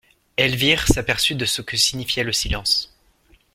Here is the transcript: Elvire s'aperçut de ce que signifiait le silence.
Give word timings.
Elvire 0.35 0.87
s'aperçut 0.87 1.35
de 1.35 1.45
ce 1.45 1.61
que 1.61 1.77
signifiait 1.77 2.23
le 2.23 2.33
silence. 2.33 2.91